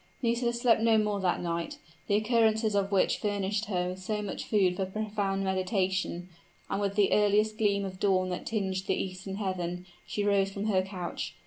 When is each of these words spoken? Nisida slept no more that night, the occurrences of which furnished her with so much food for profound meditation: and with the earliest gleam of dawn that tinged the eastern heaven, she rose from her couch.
Nisida 0.23 0.51
slept 0.51 0.81
no 0.81 0.97
more 0.97 1.19
that 1.19 1.41
night, 1.43 1.77
the 2.07 2.15
occurrences 2.15 2.73
of 2.73 2.91
which 2.91 3.19
furnished 3.19 3.65
her 3.65 3.89
with 3.89 3.99
so 3.99 4.23
much 4.23 4.45
food 4.45 4.75
for 4.75 4.87
profound 4.87 5.43
meditation: 5.43 6.27
and 6.71 6.81
with 6.81 6.95
the 6.95 7.13
earliest 7.13 7.59
gleam 7.59 7.85
of 7.85 7.99
dawn 7.99 8.29
that 8.29 8.47
tinged 8.47 8.87
the 8.87 8.95
eastern 8.95 9.35
heaven, 9.35 9.85
she 10.07 10.23
rose 10.23 10.49
from 10.49 10.65
her 10.65 10.81
couch. 10.81 11.35